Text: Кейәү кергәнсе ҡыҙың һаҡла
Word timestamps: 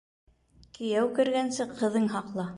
Кейәү 0.79 1.05
кергәнсе 1.21 1.69
ҡыҙың 1.77 2.11
һаҡла 2.17 2.49